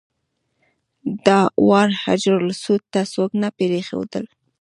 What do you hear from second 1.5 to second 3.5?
وار حجرالاسود ته څوک نه